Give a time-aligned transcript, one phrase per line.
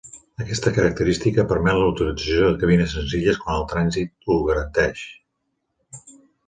[0.43, 5.07] Aquesta característica permet l"utilització de cabines senzilles quan el transit ho garanteix.